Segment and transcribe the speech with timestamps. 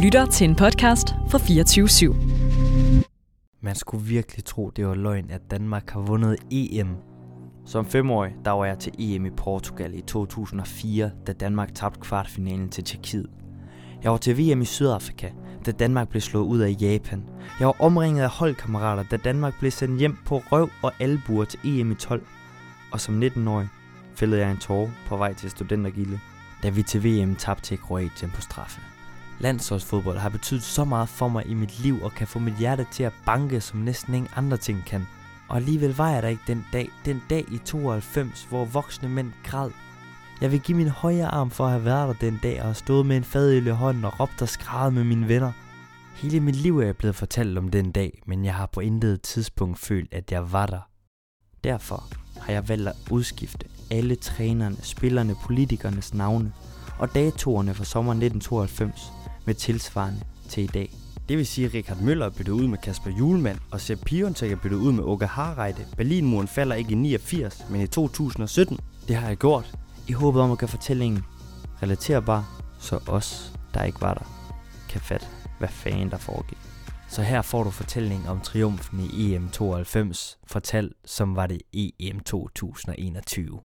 [0.00, 2.14] lytter til en podcast fra 24 /7.
[3.60, 6.96] Man skulle virkelig tro, det var løgn, at Danmark har vundet EM.
[7.66, 12.68] Som femårig, der var jeg til EM i Portugal i 2004, da Danmark tabte kvartfinalen
[12.68, 13.26] til Tjekkiet.
[14.02, 15.28] Jeg var til VM i Sydafrika,
[15.66, 17.24] da Danmark blev slået ud af Japan.
[17.60, 21.60] Jeg var omringet af holdkammerater, da Danmark blev sendt hjem på røv og albuer til
[21.64, 22.26] EM i 12.
[22.92, 23.68] Og som 19-årig
[24.14, 26.18] fældede jeg en tårer på vej til studentergilde,
[26.62, 28.80] da vi til VM tabte til Kroatien på straffe.
[29.42, 32.86] Landsholdsfodbold har betydet så meget for mig i mit liv og kan få mit hjerte
[32.92, 35.06] til at banke, som næsten ingen andre ting kan.
[35.48, 39.32] Og alligevel var jeg der ikke den dag, den dag i 92, hvor voksne mænd
[39.44, 39.70] græd.
[40.40, 42.74] Jeg vil give min højre arm for at have været der den dag og have
[42.74, 45.52] stået med en fadøl i hånden og råbt og skrædet med mine venner.
[46.14, 49.22] Hele mit liv er jeg blevet fortalt om den dag, men jeg har på intet
[49.22, 50.88] tidspunkt følt, at jeg var der.
[51.64, 52.04] Derfor
[52.40, 56.52] har jeg valgt at udskifte alle trænerne, spillerne, politikernes navne
[56.98, 59.12] og datoerne fra sommeren 1992
[59.44, 60.90] med tilsvarende til i dag.
[61.28, 64.52] Det vil sige, at Richard Møller er byttet ud med Kasper Julemand, og Sepp Piontek
[64.52, 65.86] er byttet ud med Åke Harreide.
[65.96, 68.78] Berlinmuren falder ikke i 89, men i 2017.
[69.08, 69.74] Det har jeg gjort,
[70.08, 71.24] i håbet om at gøre fortællingen
[71.82, 74.54] relaterbar, så os, der ikke var der,
[74.88, 75.26] kan fatte,
[75.58, 76.58] hvad fanden der foregik.
[77.08, 82.20] Så her får du fortællingen om triumfen i EM 92, fortalt som var det EM
[82.20, 83.62] 2021.